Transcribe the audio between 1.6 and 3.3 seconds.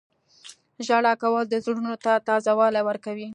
زړونو ته تازه والی ورکوي.